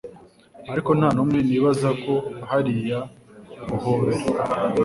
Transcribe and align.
Ariko 0.71 0.89
ntanumwe 0.99 1.39
nibaza 1.47 1.89
ko 2.03 2.13
hariya 2.49 2.99
guhobera 3.69 4.23